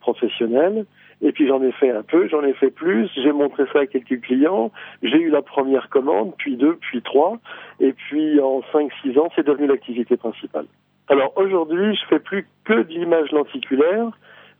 professionnel. 0.00 0.86
Et 1.22 1.32
puis 1.32 1.46
j'en 1.46 1.62
ai 1.62 1.72
fait 1.72 1.90
un 1.90 2.02
peu, 2.02 2.28
j'en 2.28 2.42
ai 2.42 2.54
fait 2.54 2.70
plus, 2.70 3.10
j'ai 3.14 3.32
montré 3.32 3.64
ça 3.72 3.80
à 3.80 3.86
quelques 3.86 4.22
clients, 4.22 4.72
j'ai 5.02 5.18
eu 5.18 5.28
la 5.28 5.42
première 5.42 5.90
commande, 5.90 6.32
puis 6.38 6.56
deux, 6.56 6.76
puis 6.80 7.02
trois, 7.02 7.38
et 7.78 7.92
puis 7.92 8.40
en 8.40 8.62
cinq, 8.72 8.90
six 9.02 9.18
ans, 9.18 9.28
c'est 9.36 9.46
devenu 9.46 9.66
l'activité 9.66 10.16
principale. 10.16 10.64
Alors 11.08 11.32
aujourd'hui, 11.36 11.94
je 11.94 12.06
fais 12.06 12.20
plus 12.20 12.46
que 12.64 12.72
de 12.72 12.88
l'image 12.88 13.32
lenticulaire, 13.32 14.10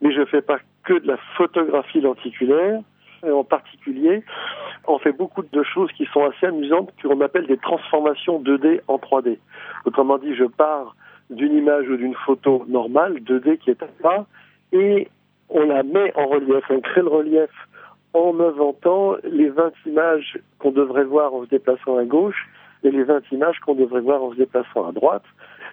mais 0.03 0.13
je 0.13 0.25
fais 0.27 0.43
pas 0.43 0.59
que 0.85 0.95
de 0.95 1.07
la 1.07 1.17
photographie 1.37 2.01
lenticulaire. 2.01 2.81
Et 3.27 3.31
en 3.31 3.45
particulier, 3.45 4.23
on 4.89 4.99
fait 4.99 5.13
beaucoup 5.13 5.43
de 5.43 5.63
choses 5.63 5.93
qui 5.93 6.07
sont 6.07 6.25
assez 6.25 6.47
amusantes, 6.47 6.91
qu'on 7.03 7.21
appelle 7.21 7.47
des 7.47 7.59
transformations 7.59 8.41
2D 8.41 8.81
en 8.89 8.97
3D. 8.97 9.39
Autrement 9.85 10.17
dit, 10.17 10.35
je 10.35 10.45
pars 10.45 10.97
d'une 11.31 11.57
image 11.57 11.89
ou 11.89 11.97
d'une 11.97 12.15
photo 12.15 12.65
normale, 12.69 13.19
2D 13.21 13.59
qui 13.59 13.71
est 13.71 13.83
à 13.83 13.87
pas, 14.03 14.27
et 14.73 15.09
on 15.49 15.65
la 15.65 15.83
met 15.83 16.13
en 16.17 16.27
relief, 16.27 16.65
on 16.71 16.81
crée 16.81 17.03
le 17.03 17.09
relief 17.09 17.51
en 18.13 18.39
inventant 18.41 19.17
les 19.25 19.49
20 19.49 19.73
images 19.87 20.39
qu'on 20.59 20.73
devrait 20.73 21.05
voir 21.05 21.33
en 21.33 21.45
se 21.45 21.49
déplaçant 21.49 21.97
à 21.97 22.05
gauche 22.05 22.49
et 22.83 22.91
les 22.91 23.05
20 23.05 23.23
images 23.33 23.59
qu'on 23.61 23.75
devrait 23.75 24.01
voir 24.01 24.23
en 24.23 24.33
se 24.33 24.37
déplaçant 24.37 24.89
à 24.89 24.93
droite. 24.93 25.25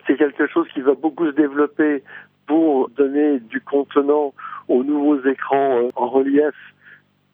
C'est 0.06 0.18
quelque 0.18 0.48
chose 0.48 0.68
qui 0.74 0.82
va 0.82 0.94
beaucoup 0.94 1.26
se 1.26 1.36
développer 1.36 2.04
pour 2.46 2.90
donner 2.90 3.40
du 3.40 3.62
contenant 3.62 4.34
aux 4.68 4.84
nouveaux 4.84 5.22
écrans 5.26 5.78
euh, 5.78 5.90
en 5.96 6.08
relief 6.08 6.56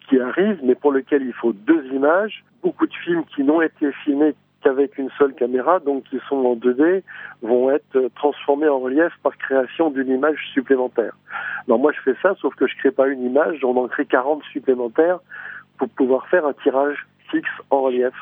qui 0.08 0.18
arrivent, 0.18 0.60
mais 0.62 0.74
pour 0.74 0.92
lequel 0.92 1.22
il 1.22 1.32
faut 1.32 1.52
deux 1.52 1.84
images. 1.92 2.44
Beaucoup 2.62 2.86
de 2.86 2.94
films 2.94 3.24
qui 3.34 3.42
n'ont 3.42 3.62
été 3.62 3.92
filmés 4.04 4.34
qu'avec 4.64 4.96
une 4.98 5.10
seule 5.18 5.34
caméra, 5.34 5.78
donc 5.78 6.04
qui 6.04 6.18
sont 6.28 6.36
en 6.36 6.56
2D, 6.56 7.02
vont 7.42 7.70
être 7.70 8.08
transformés 8.16 8.68
en 8.68 8.80
relief 8.80 9.12
par 9.22 9.36
création 9.36 9.90
d'une 9.90 10.08
image 10.08 10.38
supplémentaire. 10.52 11.12
Alors 11.66 11.78
moi 11.78 11.92
je 11.92 12.00
fais 12.00 12.18
ça, 12.22 12.34
sauf 12.40 12.54
que 12.54 12.66
je 12.66 12.74
crée 12.76 12.90
pas 12.90 13.06
une 13.08 13.22
image, 13.22 13.62
on 13.62 13.76
en 13.76 13.86
crée 13.86 14.06
40 14.06 14.42
supplémentaires 14.52 15.18
pour 15.78 15.88
pouvoir 15.90 16.26
faire 16.28 16.46
un 16.46 16.54
tirage 16.62 17.06
fixe 17.30 17.48
en 17.70 17.82
relief. 17.82 18.14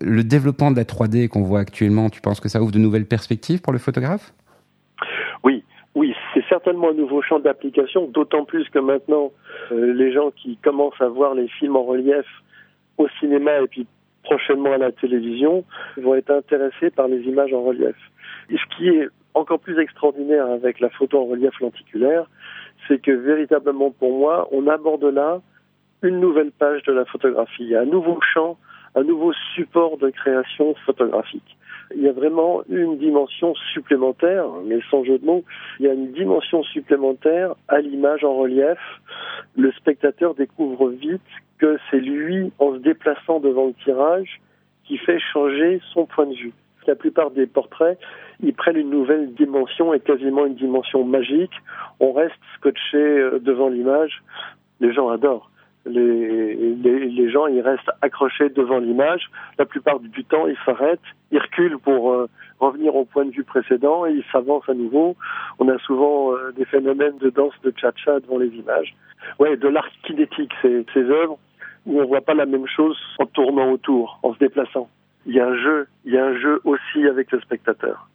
Le 0.00 0.24
développement 0.24 0.70
de 0.70 0.76
la 0.76 0.84
3D 0.84 1.28
qu'on 1.28 1.42
voit 1.42 1.60
actuellement, 1.60 2.10
tu 2.10 2.20
penses 2.20 2.40
que 2.40 2.48
ça 2.48 2.60
ouvre 2.60 2.72
de 2.72 2.78
nouvelles 2.78 3.06
perspectives 3.06 3.60
pour 3.60 3.72
le 3.72 3.78
photographe? 3.78 4.32
Oui, 5.44 5.62
oui, 5.94 6.14
c'est 6.32 6.44
certainement 6.48 6.90
un 6.90 6.94
nouveau 6.94 7.22
champ 7.22 7.38
d'application, 7.38 8.08
d'autant 8.08 8.44
plus 8.44 8.68
que 8.70 8.78
maintenant, 8.78 9.30
euh, 9.70 9.92
les 9.92 10.12
gens 10.12 10.30
qui 10.30 10.56
commencent 10.56 11.00
à 11.00 11.08
voir 11.08 11.34
les 11.34 11.48
films 11.48 11.76
en 11.76 11.84
relief 11.84 12.26
au 12.96 13.06
cinéma 13.20 13.60
et 13.60 13.66
puis 13.68 13.86
prochainement 14.24 14.72
à 14.72 14.78
la 14.78 14.92
télévision 14.92 15.64
vont 15.96 16.14
être 16.14 16.30
intéressés 16.30 16.90
par 16.90 17.08
les 17.08 17.20
images 17.22 17.52
en 17.52 17.62
relief. 17.62 17.96
Et 18.50 18.56
ce 18.56 18.76
qui 18.76 18.88
est 18.88 19.08
encore 19.34 19.60
plus 19.60 19.78
extraordinaire 19.80 20.46
avec 20.46 20.80
la 20.80 20.90
photo 20.90 21.20
en 21.22 21.26
relief 21.26 21.58
lenticulaire, 21.60 22.26
c'est 22.86 23.00
que 23.00 23.10
véritablement 23.10 23.90
pour 23.90 24.18
moi, 24.18 24.48
on 24.52 24.66
aborde 24.66 25.04
là 25.04 25.40
une 26.02 26.20
nouvelle 26.20 26.52
page 26.52 26.82
de 26.82 26.92
la 26.92 27.04
photographie, 27.04 27.74
un 27.74 27.86
nouveau 27.86 28.18
champ, 28.20 28.58
un 28.94 29.02
nouveau 29.02 29.32
support 29.54 29.96
de 29.98 30.10
création 30.10 30.74
photographique. 30.86 31.56
Il 31.94 32.02
y 32.02 32.08
a 32.08 32.12
vraiment 32.12 32.62
une 32.68 32.98
dimension 32.98 33.54
supplémentaire, 33.72 34.46
mais 34.64 34.78
sans 34.90 35.04
jeu 35.04 35.18
de 35.18 35.26
mots, 35.26 35.44
il 35.78 35.86
y 35.86 35.88
a 35.88 35.92
une 35.92 36.12
dimension 36.12 36.62
supplémentaire 36.62 37.54
à 37.68 37.80
l'image 37.80 38.24
en 38.24 38.34
relief. 38.34 38.78
Le 39.56 39.70
spectateur 39.72 40.34
découvre 40.34 40.90
vite 40.90 41.20
que 41.58 41.78
c'est 41.90 42.00
lui, 42.00 42.52
en 42.58 42.74
se 42.74 42.78
déplaçant 42.78 43.40
devant 43.40 43.66
le 43.66 43.74
tirage, 43.84 44.40
qui 44.84 44.98
fait 44.98 45.18
changer 45.32 45.80
son 45.92 46.06
point 46.06 46.26
de 46.26 46.34
vue. 46.34 46.52
La 46.86 46.94
plupart 46.94 47.30
des 47.30 47.46
portraits, 47.46 47.98
ils 48.42 48.52
prennent 48.52 48.76
une 48.76 48.90
nouvelle 48.90 49.32
dimension 49.34 49.94
et 49.94 50.00
quasiment 50.00 50.46
une 50.46 50.54
dimension 50.54 51.04
magique. 51.04 51.54
On 52.00 52.12
reste 52.12 52.34
scotché 52.56 52.98
euh, 52.98 53.38
devant 53.38 53.68
l'image. 53.68 54.22
Les 54.80 54.92
gens 54.92 55.08
adorent. 55.08 55.50
Les, 55.86 56.54
les, 56.54 57.30
gens, 57.30 57.46
ils 57.46 57.60
restent 57.60 57.90
accrochés 58.00 58.48
devant 58.48 58.78
l'image. 58.78 59.30
La 59.58 59.66
plupart 59.66 60.00
du 60.00 60.24
temps, 60.24 60.46
ils 60.46 60.56
s'arrêtent, 60.64 61.00
ils 61.30 61.38
reculent 61.38 61.78
pour 61.78 62.10
euh, 62.10 62.28
revenir 62.58 62.94
au 62.96 63.04
point 63.04 63.26
de 63.26 63.30
vue 63.30 63.44
précédent 63.44 64.06
et 64.06 64.12
ils 64.12 64.24
s'avancent 64.32 64.68
à 64.68 64.74
nouveau. 64.74 65.16
On 65.58 65.68
a 65.68 65.78
souvent 65.78 66.32
euh, 66.32 66.52
des 66.52 66.64
phénomènes 66.64 67.18
de 67.18 67.28
danse 67.28 67.54
de 67.62 67.72
cha-cha 67.76 68.20
devant 68.20 68.38
les 68.38 68.48
images. 68.48 68.94
Ouais, 69.38 69.56
de 69.56 69.68
l'art 69.68 69.88
kinétique, 70.04 70.52
ces, 70.62 70.86
ces 70.94 71.04
œuvres 71.04 71.38
où 71.86 72.00
on 72.00 72.06
voit 72.06 72.22
pas 72.22 72.34
la 72.34 72.46
même 72.46 72.66
chose 72.66 72.98
en 73.18 73.26
tournant 73.26 73.70
autour, 73.70 74.18
en 74.22 74.32
se 74.34 74.38
déplaçant. 74.38 74.88
Il 75.26 75.34
y 75.34 75.40
a 75.40 75.46
un 75.46 75.56
jeu, 75.56 75.86
il 76.04 76.12
y 76.12 76.18
a 76.18 76.24
un 76.24 76.38
jeu 76.38 76.60
aussi 76.64 77.06
avec 77.06 77.30
le 77.32 77.40
spectateur. 77.40 78.08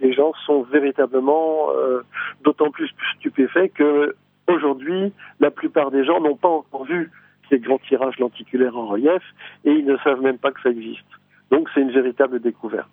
Les 0.00 0.12
gens 0.12 0.32
sont 0.44 0.62
véritablement 0.62 1.70
euh, 1.70 2.02
d'autant 2.44 2.70
plus 2.70 2.90
stupéfaits 3.16 3.72
que 3.74 4.14
aujourd'hui, 4.48 5.12
la 5.40 5.50
plupart 5.50 5.90
des 5.90 6.04
gens 6.04 6.20
n'ont 6.20 6.36
pas 6.36 6.48
encore 6.48 6.84
vu 6.84 7.10
ces 7.48 7.58
grands 7.58 7.78
tirages 7.78 8.18
lenticulaires 8.18 8.76
en 8.76 8.86
relief 8.86 9.22
et 9.64 9.70
ils 9.70 9.84
ne 9.84 9.96
savent 9.98 10.20
même 10.20 10.38
pas 10.38 10.50
que 10.50 10.60
ça 10.62 10.70
existe. 10.70 11.04
Donc 11.50 11.68
c'est 11.74 11.80
une 11.80 11.92
véritable 11.92 12.40
découverte. 12.40 12.90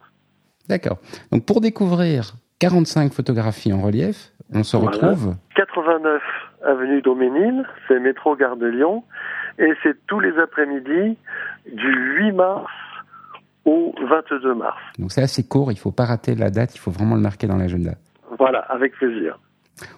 D'accord. 0.69 0.97
Donc 1.31 1.45
pour 1.45 1.61
découvrir 1.61 2.33
45 2.59 3.11
photographies 3.13 3.73
en 3.73 3.81
relief, 3.81 4.31
on 4.53 4.63
se 4.63 4.77
retrouve 4.77 5.35
89 5.55 6.21
avenue 6.63 7.01
Doménil, 7.01 7.65
c'est 7.87 7.99
métro 7.99 8.35
Gare 8.35 8.55
de 8.55 8.67
Lyon 8.67 9.03
et 9.59 9.73
c'est 9.81 10.05
tous 10.07 10.19
les 10.19 10.37
après-midi 10.37 11.17
du 11.71 11.93
8 12.19 12.31
mars 12.33 12.71
au 13.65 13.93
22 14.07 14.53
mars. 14.55 14.77
Donc 14.99 15.11
c'est 15.11 15.23
assez 15.23 15.47
court, 15.47 15.71
il 15.71 15.75
ne 15.75 15.79
faut 15.79 15.91
pas 15.91 16.05
rater 16.05 16.35
la 16.35 16.49
date, 16.49 16.75
il 16.75 16.79
faut 16.79 16.91
vraiment 16.91 17.15
le 17.15 17.21
marquer 17.21 17.47
dans 17.47 17.57
l'agenda. 17.57 17.93
Voilà, 18.37 18.59
avec 18.59 18.93
plaisir. 18.93 19.39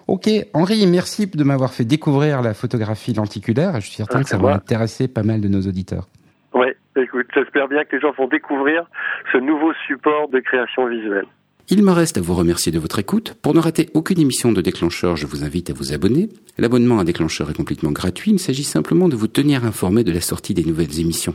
Ok, 0.06 0.28
Henri, 0.54 0.86
merci 0.86 1.26
de 1.26 1.44
m'avoir 1.44 1.72
fait 1.72 1.84
découvrir 1.84 2.42
la 2.42 2.54
photographie 2.54 3.12
lenticulaire. 3.12 3.74
Je 3.76 3.86
suis 3.86 3.96
certain 3.96 4.20
ah, 4.20 4.22
que 4.22 4.28
ça 4.28 4.38
va 4.38 4.54
intéresser 4.54 5.08
pas 5.08 5.22
mal 5.22 5.40
de 5.40 5.48
nos 5.48 5.60
auditeurs. 5.60 6.08
Oui, 6.54 6.68
écoute, 6.96 7.26
j'espère 7.34 7.68
bien 7.68 7.84
que 7.84 7.96
les 7.96 8.00
gens 8.00 8.12
vont 8.12 8.28
découvrir 8.28 8.86
ce 9.32 9.38
nouveau 9.38 9.72
support 9.86 10.28
de 10.28 10.40
création 10.40 10.86
visuelle. 10.86 11.26
Il 11.68 11.82
me 11.82 11.90
reste 11.90 12.16
à 12.16 12.20
vous 12.20 12.34
remercier 12.34 12.70
de 12.70 12.78
votre 12.78 13.00
écoute. 13.00 13.34
Pour 13.42 13.52
ne 13.52 13.58
rater 13.58 13.88
aucune 13.92 14.20
émission 14.20 14.52
de 14.52 14.60
Déclencheur, 14.60 15.16
je 15.16 15.26
vous 15.26 15.42
invite 15.42 15.68
à 15.68 15.72
vous 15.72 15.92
abonner. 15.92 16.28
L'abonnement 16.58 17.00
à 17.00 17.04
Déclencheur 17.04 17.50
est 17.50 17.54
complètement 17.54 17.90
gratuit. 17.90 18.30
Il 18.30 18.38
s'agit 18.38 18.62
simplement 18.62 19.08
de 19.08 19.16
vous 19.16 19.26
tenir 19.26 19.64
informé 19.64 20.04
de 20.04 20.12
la 20.12 20.20
sortie 20.20 20.54
des 20.54 20.62
nouvelles 20.62 21.00
émissions. 21.00 21.34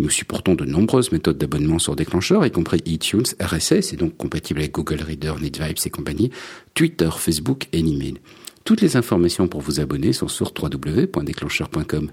nous 0.00 0.10
supportons 0.10 0.56
de 0.56 0.64
nombreuses 0.64 1.12
méthodes 1.12 1.38
d'abonnement 1.38 1.78
sur 1.78 1.94
Déclencheur, 1.94 2.44
y 2.44 2.50
compris 2.50 2.82
iTunes, 2.86 3.22
RSS, 3.40 3.92
et 3.92 3.96
donc 3.96 4.16
compatible 4.16 4.58
avec 4.58 4.72
Google 4.72 5.00
Reader, 5.00 5.34
NetVibes 5.40 5.78
et 5.84 5.90
compagnie, 5.90 6.30
Twitter, 6.74 7.10
Facebook 7.16 7.68
et 7.72 7.78
email. 7.78 8.14
Toutes 8.64 8.80
les 8.80 8.96
informations 8.96 9.46
pour 9.46 9.60
vous 9.60 9.78
abonner 9.78 10.12
sont 10.12 10.28
sur 10.28 10.52
www.déclencheur.com. 10.60 12.10